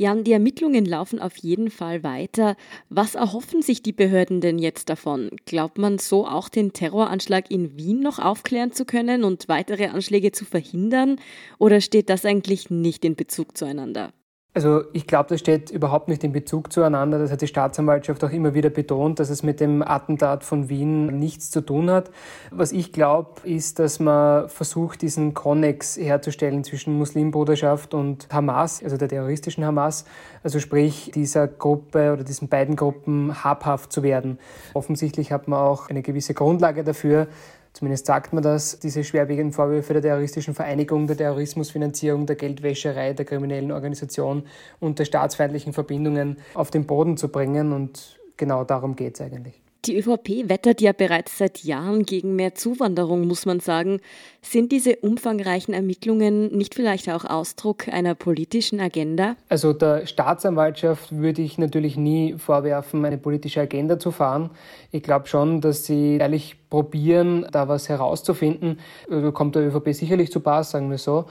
Jan, 0.00 0.24
die 0.24 0.32
Ermittlungen 0.32 0.86
laufen 0.86 1.18
auf 1.18 1.36
jeden 1.36 1.70
Fall 1.70 2.02
weiter. 2.02 2.56
Was 2.88 3.16
erhoffen 3.16 3.60
sich 3.60 3.82
die 3.82 3.92
Behörden 3.92 4.40
denn 4.40 4.58
jetzt 4.58 4.88
davon? 4.88 5.28
Glaubt 5.44 5.76
man 5.76 5.98
so 5.98 6.26
auch 6.26 6.48
den 6.48 6.72
Terroranschlag 6.72 7.50
in 7.50 7.76
Wien 7.76 8.00
noch 8.00 8.18
aufklären 8.18 8.72
zu 8.72 8.86
können 8.86 9.24
und 9.24 9.46
weitere 9.48 9.88
Anschläge 9.88 10.32
zu 10.32 10.46
verhindern? 10.46 11.20
Oder 11.58 11.82
steht 11.82 12.08
das 12.08 12.24
eigentlich 12.24 12.70
nicht 12.70 13.04
in 13.04 13.14
Bezug 13.14 13.58
zueinander? 13.58 14.14
Also 14.52 14.82
ich 14.92 15.06
glaube, 15.06 15.28
das 15.28 15.38
steht 15.38 15.70
überhaupt 15.70 16.08
nicht 16.08 16.24
in 16.24 16.32
Bezug 16.32 16.72
zueinander. 16.72 17.20
Das 17.20 17.30
hat 17.30 17.40
die 17.40 17.46
Staatsanwaltschaft 17.46 18.24
auch 18.24 18.30
immer 18.30 18.52
wieder 18.52 18.68
betont, 18.68 19.20
dass 19.20 19.30
es 19.30 19.44
mit 19.44 19.60
dem 19.60 19.80
Attentat 19.80 20.42
von 20.42 20.68
Wien 20.68 21.06
nichts 21.20 21.52
zu 21.52 21.60
tun 21.60 21.88
hat. 21.88 22.10
Was 22.50 22.72
ich 22.72 22.92
glaube, 22.92 23.42
ist, 23.44 23.78
dass 23.78 24.00
man 24.00 24.48
versucht, 24.48 25.02
diesen 25.02 25.34
Konnex 25.34 25.96
herzustellen 25.96 26.64
zwischen 26.64 26.98
Muslimbruderschaft 26.98 27.94
und 27.94 28.26
Hamas, 28.32 28.82
also 28.82 28.96
der 28.96 29.08
terroristischen 29.08 29.64
Hamas. 29.64 30.04
Also 30.42 30.58
sprich, 30.58 31.12
dieser 31.14 31.46
Gruppe 31.46 32.12
oder 32.12 32.24
diesen 32.24 32.48
beiden 32.48 32.74
Gruppen 32.74 33.44
habhaft 33.44 33.92
zu 33.92 34.02
werden. 34.02 34.40
Offensichtlich 34.74 35.30
hat 35.30 35.46
man 35.46 35.60
auch 35.60 35.88
eine 35.88 36.02
gewisse 36.02 36.34
Grundlage 36.34 36.82
dafür, 36.82 37.28
Zumindest 37.72 38.06
sagt 38.06 38.32
man 38.32 38.42
das, 38.42 38.80
diese 38.80 39.04
schwerwiegenden 39.04 39.52
Vorwürfe 39.52 39.92
der 39.92 40.02
terroristischen 40.02 40.54
Vereinigung, 40.54 41.06
der 41.06 41.16
Terrorismusfinanzierung, 41.16 42.26
der 42.26 42.36
Geldwäscherei, 42.36 43.12
der 43.12 43.24
kriminellen 43.24 43.70
Organisation 43.70 44.44
und 44.80 44.98
der 44.98 45.04
staatsfeindlichen 45.04 45.72
Verbindungen 45.72 46.38
auf 46.54 46.70
den 46.70 46.86
Boden 46.86 47.16
zu 47.16 47.28
bringen. 47.28 47.72
Und 47.72 48.18
genau 48.36 48.64
darum 48.64 48.96
geht 48.96 49.14
es 49.14 49.20
eigentlich. 49.20 49.62
Die 49.86 49.96
ÖVP 49.96 50.50
wettert 50.50 50.82
ja 50.82 50.92
bereits 50.92 51.38
seit 51.38 51.64
Jahren 51.64 52.04
gegen 52.04 52.36
mehr 52.36 52.54
Zuwanderung, 52.54 53.26
muss 53.26 53.46
man 53.46 53.60
sagen. 53.60 54.00
Sind 54.42 54.72
diese 54.72 54.96
umfangreichen 54.96 55.72
Ermittlungen 55.72 56.54
nicht 56.54 56.74
vielleicht 56.74 57.08
auch 57.08 57.24
Ausdruck 57.24 57.88
einer 57.88 58.14
politischen 58.14 58.78
Agenda? 58.78 59.36
Also 59.48 59.72
der 59.72 60.06
Staatsanwaltschaft 60.06 61.16
würde 61.16 61.40
ich 61.40 61.56
natürlich 61.56 61.96
nie 61.96 62.34
vorwerfen, 62.36 63.02
eine 63.06 63.16
politische 63.16 63.62
Agenda 63.62 63.98
zu 63.98 64.10
fahren. 64.10 64.50
Ich 64.92 65.02
glaube 65.02 65.28
schon, 65.28 65.62
dass 65.62 65.86
sie 65.86 66.18
ehrlich 66.18 66.56
probieren, 66.68 67.46
da 67.50 67.68
was 67.68 67.88
herauszufinden. 67.88 68.80
Also 69.10 69.32
kommt 69.32 69.54
der 69.54 69.66
ÖVP 69.66 69.94
sicherlich 69.94 70.30
zu 70.30 70.40
Pass, 70.40 70.72
sagen 70.72 70.90
wir 70.90 70.98
so 70.98 71.24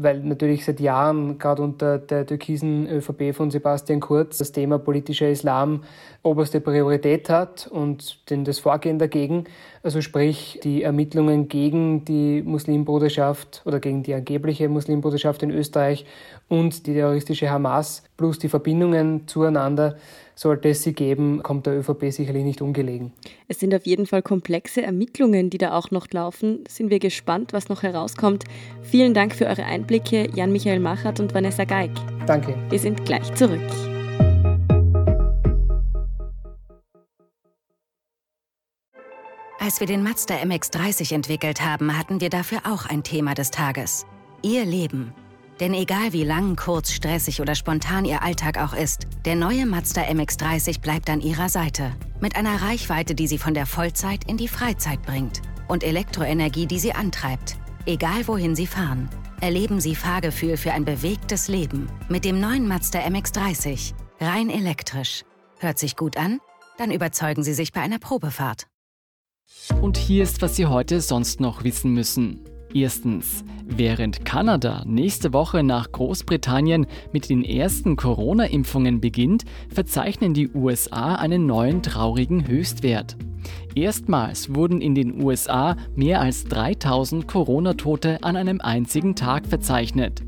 weil 0.00 0.20
natürlich 0.20 0.64
seit 0.64 0.80
Jahren, 0.80 1.38
gerade 1.38 1.62
unter 1.62 1.98
der 1.98 2.26
türkisen 2.26 2.88
ÖVP 2.88 3.34
von 3.34 3.50
Sebastian 3.50 4.00
Kurz, 4.00 4.38
das 4.38 4.52
Thema 4.52 4.78
politischer 4.78 5.28
Islam 5.28 5.82
oberste 6.22 6.60
Priorität 6.60 7.28
hat 7.30 7.66
und 7.66 8.30
denn 8.30 8.44
das 8.44 8.58
Vorgehen 8.58 8.98
dagegen, 8.98 9.44
also 9.82 10.00
sprich 10.00 10.60
die 10.62 10.82
Ermittlungen 10.82 11.48
gegen 11.48 12.04
die 12.04 12.42
Muslimbruderschaft 12.42 13.62
oder 13.64 13.80
gegen 13.80 14.02
die 14.02 14.14
angebliche 14.14 14.68
Muslimbruderschaft 14.68 15.42
in 15.42 15.50
Österreich 15.50 16.06
und 16.48 16.86
die 16.86 16.94
terroristische 16.94 17.50
Hamas 17.50 18.04
plus 18.16 18.38
die 18.38 18.48
Verbindungen 18.48 19.26
zueinander, 19.26 19.96
sollte 20.38 20.68
es 20.68 20.84
sie 20.84 20.92
geben, 20.92 21.42
kommt 21.42 21.66
der 21.66 21.76
ÖVP 21.78 22.12
sicherlich 22.12 22.44
nicht 22.44 22.62
ungelegen. 22.62 23.12
Es 23.48 23.58
sind 23.58 23.74
auf 23.74 23.86
jeden 23.86 24.06
Fall 24.06 24.22
komplexe 24.22 24.82
Ermittlungen, 24.82 25.50
die 25.50 25.58
da 25.58 25.76
auch 25.76 25.90
noch 25.90 26.06
laufen. 26.12 26.62
Sind 26.68 26.90
wir 26.90 27.00
gespannt, 27.00 27.52
was 27.52 27.68
noch 27.68 27.82
herauskommt. 27.82 28.44
Vielen 28.82 29.14
Dank 29.14 29.34
für 29.34 29.46
eure 29.46 29.64
Einblicke, 29.64 30.28
Jan-Michael 30.32 30.78
Machert 30.78 31.18
und 31.18 31.34
Vanessa 31.34 31.64
Geig. 31.64 31.90
Danke. 32.26 32.54
Wir 32.70 32.78
sind 32.78 33.04
gleich 33.04 33.34
zurück. 33.34 33.60
Als 39.58 39.80
wir 39.80 39.88
den 39.88 40.04
Mazda 40.04 40.36
MX30 40.36 41.14
entwickelt 41.14 41.60
haben, 41.62 41.98
hatten 41.98 42.20
wir 42.20 42.30
dafür 42.30 42.60
auch 42.64 42.86
ein 42.86 43.02
Thema 43.02 43.34
des 43.34 43.50
Tages. 43.50 44.06
Ihr 44.42 44.64
Leben. 44.64 45.12
Denn 45.60 45.74
egal 45.74 46.12
wie 46.12 46.22
lang, 46.22 46.54
kurz, 46.54 46.92
stressig 46.92 47.40
oder 47.40 47.56
spontan 47.56 48.04
Ihr 48.04 48.22
Alltag 48.22 48.58
auch 48.58 48.74
ist, 48.74 49.08
der 49.24 49.34
neue 49.34 49.66
Mazda 49.66 50.02
MX30 50.02 50.80
bleibt 50.80 51.10
an 51.10 51.20
Ihrer 51.20 51.48
Seite. 51.48 51.96
Mit 52.20 52.36
einer 52.36 52.62
Reichweite, 52.62 53.14
die 53.14 53.26
Sie 53.26 53.38
von 53.38 53.54
der 53.54 53.66
Vollzeit 53.66 54.28
in 54.28 54.36
die 54.36 54.46
Freizeit 54.46 55.02
bringt. 55.02 55.42
Und 55.66 55.82
Elektroenergie, 55.82 56.66
die 56.66 56.78
Sie 56.78 56.92
antreibt. 56.92 57.56
Egal 57.86 58.28
wohin 58.28 58.54
Sie 58.54 58.66
fahren. 58.66 59.08
Erleben 59.40 59.80
Sie 59.80 59.94
Fahrgefühl 59.94 60.56
für 60.56 60.72
ein 60.72 60.84
bewegtes 60.84 61.48
Leben. 61.48 61.88
Mit 62.08 62.24
dem 62.24 62.40
neuen 62.40 62.68
Mazda 62.68 63.00
MX30. 63.00 63.94
Rein 64.20 64.50
elektrisch. 64.50 65.24
Hört 65.58 65.78
sich 65.78 65.96
gut 65.96 66.16
an? 66.16 66.40
Dann 66.76 66.92
überzeugen 66.92 67.42
Sie 67.42 67.54
sich 67.54 67.72
bei 67.72 67.80
einer 67.80 67.98
Probefahrt. 67.98 68.68
Und 69.80 69.96
hier 69.96 70.22
ist, 70.22 70.40
was 70.40 70.54
Sie 70.54 70.66
heute 70.66 71.00
sonst 71.00 71.40
noch 71.40 71.64
wissen 71.64 71.92
müssen. 71.92 72.47
Erstens, 72.74 73.44
während 73.64 74.24
Kanada 74.26 74.84
nächste 74.86 75.32
Woche 75.32 75.62
nach 75.62 75.90
Großbritannien 75.90 76.86
mit 77.12 77.30
den 77.30 77.42
ersten 77.42 77.96
Corona-Impfungen 77.96 79.00
beginnt, 79.00 79.44
verzeichnen 79.70 80.34
die 80.34 80.50
USA 80.50 81.14
einen 81.14 81.46
neuen 81.46 81.82
traurigen 81.82 82.46
Höchstwert. 82.46 83.16
Erstmals 83.74 84.54
wurden 84.54 84.80
in 84.80 84.94
den 84.94 85.22
USA 85.22 85.76
mehr 85.94 86.20
als 86.20 86.44
3000 86.44 87.26
Corona-Tote 87.26 88.22
an 88.22 88.36
einem 88.36 88.60
einzigen 88.60 89.14
Tag 89.14 89.46
verzeichnet. 89.46 90.22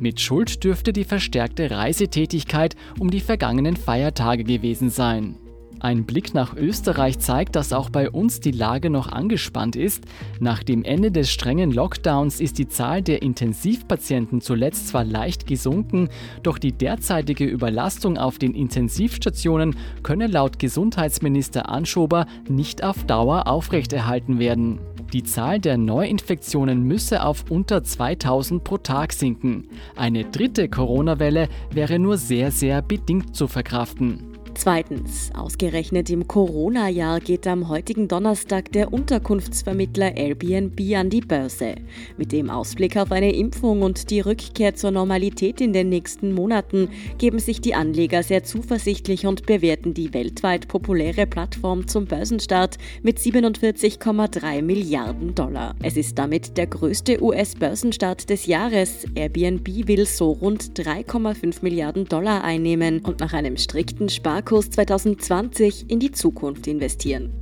Mit 0.00 0.20
Schuld 0.20 0.64
dürfte 0.64 0.92
die 0.92 1.04
verstärkte 1.04 1.70
Reisetätigkeit 1.70 2.74
um 2.98 3.10
die 3.10 3.20
vergangenen 3.20 3.76
Feiertage 3.76 4.42
gewesen 4.42 4.90
sein. 4.90 5.36
Ein 5.84 6.06
Blick 6.06 6.32
nach 6.32 6.56
Österreich 6.56 7.18
zeigt, 7.18 7.56
dass 7.56 7.74
auch 7.74 7.90
bei 7.90 8.10
uns 8.10 8.40
die 8.40 8.52
Lage 8.52 8.88
noch 8.88 9.12
angespannt 9.12 9.76
ist. 9.76 10.04
Nach 10.40 10.62
dem 10.62 10.82
Ende 10.82 11.12
des 11.12 11.30
strengen 11.30 11.70
Lockdowns 11.70 12.40
ist 12.40 12.56
die 12.56 12.68
Zahl 12.68 13.02
der 13.02 13.20
Intensivpatienten 13.20 14.40
zuletzt 14.40 14.88
zwar 14.88 15.04
leicht 15.04 15.46
gesunken, 15.46 16.08
doch 16.42 16.56
die 16.56 16.72
derzeitige 16.72 17.44
Überlastung 17.44 18.16
auf 18.16 18.38
den 18.38 18.54
Intensivstationen 18.54 19.76
könne 20.02 20.26
laut 20.26 20.58
Gesundheitsminister 20.58 21.68
Anschober 21.68 22.24
nicht 22.48 22.82
auf 22.82 23.04
Dauer 23.04 23.46
aufrechterhalten 23.46 24.38
werden. 24.38 24.78
Die 25.12 25.22
Zahl 25.22 25.60
der 25.60 25.76
Neuinfektionen 25.76 26.82
müsse 26.84 27.22
auf 27.22 27.44
unter 27.50 27.84
2000 27.84 28.64
pro 28.64 28.78
Tag 28.78 29.12
sinken. 29.12 29.68
Eine 29.96 30.24
dritte 30.24 30.70
Corona-Welle 30.70 31.50
wäre 31.70 31.98
nur 31.98 32.16
sehr, 32.16 32.50
sehr 32.50 32.80
bedingt 32.80 33.36
zu 33.36 33.48
verkraften. 33.48 34.33
Zweitens, 34.56 35.32
ausgerechnet 35.34 36.08
im 36.10 36.28
Corona-Jahr 36.28 37.18
geht 37.18 37.46
am 37.46 37.68
heutigen 37.68 38.06
Donnerstag 38.06 38.70
der 38.70 38.92
Unterkunftsvermittler 38.92 40.16
Airbnb 40.16 40.80
an 40.96 41.10
die 41.10 41.20
Börse. 41.20 41.74
Mit 42.16 42.30
dem 42.30 42.50
Ausblick 42.50 42.96
auf 42.96 43.10
eine 43.10 43.34
Impfung 43.34 43.82
und 43.82 44.10
die 44.10 44.20
Rückkehr 44.20 44.74
zur 44.76 44.92
Normalität 44.92 45.60
in 45.60 45.72
den 45.72 45.88
nächsten 45.88 46.32
Monaten 46.32 46.88
geben 47.18 47.40
sich 47.40 47.60
die 47.60 47.74
Anleger 47.74 48.22
sehr 48.22 48.44
zuversichtlich 48.44 49.26
und 49.26 49.44
bewerten 49.44 49.92
die 49.92 50.14
weltweit 50.14 50.68
populäre 50.68 51.26
Plattform 51.26 51.88
zum 51.88 52.06
Börsenstart 52.06 52.78
mit 53.02 53.18
47,3 53.18 54.62
Milliarden 54.62 55.34
Dollar. 55.34 55.74
Es 55.82 55.96
ist 55.96 56.16
damit 56.16 56.56
der 56.56 56.68
größte 56.68 57.22
US-Börsenstart 57.22 58.30
des 58.30 58.46
Jahres. 58.46 59.04
Airbnb 59.16 59.88
will 59.88 60.06
so 60.06 60.30
rund 60.30 60.78
3,5 60.78 61.56
Milliarden 61.62 62.04
Dollar 62.04 62.44
einnehmen 62.44 63.00
und 63.00 63.18
nach 63.18 63.32
einem 63.32 63.56
strikten 63.56 64.08
Spar 64.08 64.43
Sparkurs 64.44 64.68
2020 64.72 65.90
in 65.90 66.00
die 66.00 66.10
Zukunft 66.10 66.66
investieren. 66.66 67.32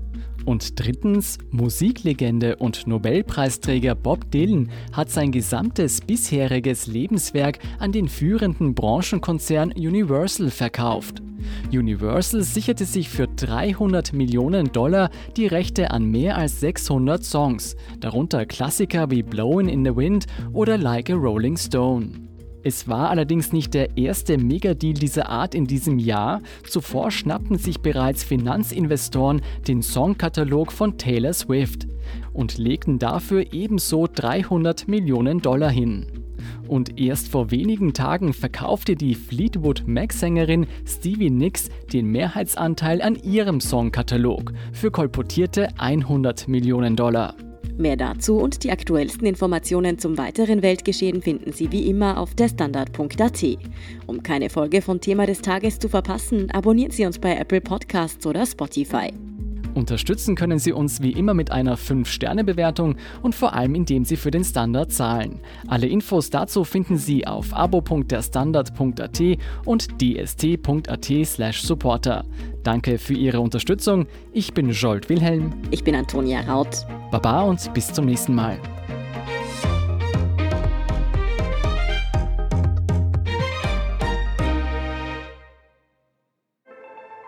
Und 0.44 0.78
drittens, 0.78 1.36
Musiklegende 1.50 2.54
und 2.54 2.86
Nobelpreisträger 2.86 3.96
Bob 3.96 4.30
Dylan 4.30 4.70
hat 4.92 5.10
sein 5.10 5.32
gesamtes 5.32 6.00
bisheriges 6.00 6.86
Lebenswerk 6.86 7.58
an 7.80 7.90
den 7.90 8.08
führenden 8.08 8.76
Branchenkonzern 8.76 9.72
Universal 9.72 10.50
verkauft. 10.50 11.22
Universal 11.72 12.42
sicherte 12.42 12.84
sich 12.84 13.08
für 13.08 13.26
300 13.26 14.12
Millionen 14.12 14.70
Dollar 14.70 15.10
die 15.36 15.48
Rechte 15.48 15.90
an 15.90 16.04
mehr 16.04 16.36
als 16.36 16.60
600 16.60 17.24
Songs, 17.24 17.74
darunter 17.98 18.46
Klassiker 18.46 19.10
wie 19.10 19.24
Blowin' 19.24 19.68
in 19.68 19.84
the 19.84 19.96
Wind 19.96 20.26
oder 20.52 20.78
Like 20.78 21.10
a 21.10 21.14
Rolling 21.14 21.56
Stone. 21.56 22.31
Es 22.64 22.86
war 22.86 23.10
allerdings 23.10 23.52
nicht 23.52 23.74
der 23.74 23.96
erste 23.96 24.38
Megadeal 24.38 24.94
dieser 24.94 25.28
Art 25.28 25.54
in 25.54 25.66
diesem 25.66 25.98
Jahr. 25.98 26.40
Zuvor 26.68 27.10
schnappten 27.10 27.58
sich 27.58 27.80
bereits 27.80 28.22
Finanzinvestoren 28.22 29.42
den 29.66 29.82
Songkatalog 29.82 30.70
von 30.70 30.96
Taylor 30.96 31.32
Swift 31.32 31.88
und 32.32 32.58
legten 32.58 33.00
dafür 33.00 33.52
ebenso 33.52 34.06
300 34.06 34.86
Millionen 34.86 35.40
Dollar 35.40 35.70
hin. 35.70 36.06
Und 36.68 37.00
erst 37.00 37.28
vor 37.28 37.50
wenigen 37.50 37.94
Tagen 37.94 38.32
verkaufte 38.32 38.94
die 38.94 39.14
Fleetwood 39.14 39.82
Mac-Sängerin 39.86 40.66
Stevie 40.86 41.30
Nicks 41.30 41.68
den 41.92 42.06
Mehrheitsanteil 42.06 43.02
an 43.02 43.16
ihrem 43.16 43.60
Songkatalog 43.60 44.52
für 44.72 44.90
kolportierte 44.90 45.68
100 45.78 46.46
Millionen 46.46 46.94
Dollar. 46.94 47.34
Mehr 47.82 47.96
dazu 47.96 48.38
und 48.38 48.62
die 48.62 48.70
aktuellsten 48.70 49.26
Informationen 49.26 49.98
zum 49.98 50.16
weiteren 50.16 50.62
Weltgeschehen 50.62 51.20
finden 51.20 51.50
Sie 51.52 51.72
wie 51.72 51.90
immer 51.90 52.18
auf 52.18 52.36
derstandard.at. 52.36 53.44
Um 54.06 54.22
keine 54.22 54.50
Folge 54.50 54.82
von 54.82 55.00
Thema 55.00 55.26
des 55.26 55.42
Tages 55.42 55.80
zu 55.80 55.88
verpassen, 55.88 56.48
abonnieren 56.52 56.92
Sie 56.92 57.04
uns 57.04 57.18
bei 57.18 57.34
Apple 57.34 57.60
Podcasts 57.60 58.24
oder 58.24 58.46
Spotify. 58.46 59.12
Unterstützen 59.74 60.36
können 60.36 60.60
Sie 60.60 60.72
uns 60.72 61.02
wie 61.02 61.10
immer 61.10 61.34
mit 61.34 61.50
einer 61.50 61.76
5-Sterne-Bewertung 61.76 62.94
und 63.22 63.34
vor 63.34 63.52
allem 63.54 63.74
indem 63.74 64.04
Sie 64.04 64.16
für 64.16 64.30
den 64.30 64.44
Standard 64.44 64.92
zahlen. 64.92 65.40
Alle 65.66 65.88
Infos 65.88 66.30
dazu 66.30 66.62
finden 66.62 66.98
Sie 66.98 67.26
auf 67.26 67.52
abo.derstandard.at 67.52 69.20
und 69.64 70.00
dst.at/supporter. 70.00 72.24
Danke 72.62 72.98
für 72.98 73.14
Ihre 73.14 73.40
Unterstützung. 73.40 74.06
Ich 74.32 74.54
bin 74.54 74.70
Jolt 74.70 75.08
Wilhelm. 75.08 75.52
Ich 75.70 75.82
bin 75.84 75.94
Antonia 75.94 76.40
Raut. 76.42 76.86
Baba 77.10 77.42
und 77.42 77.72
bis 77.74 77.92
zum 77.92 78.06
nächsten 78.06 78.34
Mal. 78.34 78.58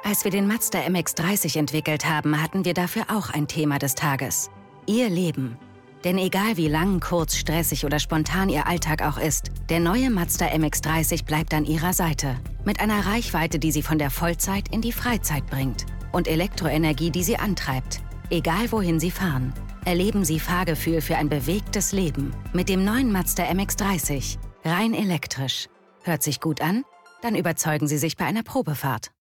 Als 0.05 0.23
wir 0.23 0.31
den 0.31 0.47
Mazda 0.47 0.79
MX30 0.81 1.59
entwickelt 1.59 2.09
haben, 2.09 2.41
hatten 2.41 2.65
wir 2.65 2.73
dafür 2.73 3.05
auch 3.09 3.31
ein 3.31 3.49
Thema 3.49 3.81
des 3.81 3.97
Tages. 3.97 4.49
Ihr 4.87 5.11
Leben. 5.11 5.57
Denn 6.05 6.19
egal 6.19 6.59
wie 6.59 6.69
lang, 6.69 7.01
kurz, 7.01 7.35
stressig 7.35 7.87
oder 7.87 7.99
spontan 7.99 8.51
Ihr 8.51 8.67
Alltag 8.67 9.03
auch 9.03 9.17
ist, 9.17 9.51
der 9.71 9.81
neue 9.81 10.11
Mazda 10.11 10.49
MX30 10.49 11.25
bleibt 11.25 11.55
an 11.55 11.65
Ihrer 11.65 11.95
Seite. 11.95 12.37
Mit 12.67 12.81
einer 12.81 13.07
Reichweite, 13.07 13.59
die 13.59 13.73
Sie 13.73 13.83
von 13.83 13.99
der 13.99 14.11
Vollzeit 14.11 14.69
in 14.69 14.83
die 14.83 14.93
Freizeit 14.93 15.47
bringt. 15.47 15.87
Und 16.13 16.29
Elektroenergie, 16.29 17.11
die 17.11 17.23
Sie 17.23 17.39
antreibt. 17.39 18.01
Egal 18.29 18.71
wohin 18.71 19.01
Sie 19.01 19.11
fahren. 19.11 19.55
Erleben 19.87 20.25
Sie 20.25 20.41
Fahrgefühl 20.41 21.01
für 21.01 21.17
ein 21.17 21.31
bewegtes 21.31 21.93
Leben. 21.93 22.35
Mit 22.53 22.69
dem 22.69 22.85
neuen 22.85 23.11
Mazda 23.11 23.45
MX30. 23.45 24.37
Rein 24.65 24.93
elektrisch. 24.93 25.69
Hört 26.03 26.23
sich 26.23 26.41
gut 26.41 26.61
an? 26.61 26.85
Dann 27.23 27.35
überzeugen 27.35 27.89
Sie 27.89 27.99
sich 27.99 28.19
bei 28.19 28.27
einer 28.27 28.43
Probefahrt. 28.43 29.14